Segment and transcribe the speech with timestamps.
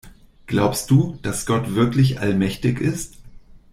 [0.47, 3.19] Glaubst du, dass Gott wirklich allmächtig ist?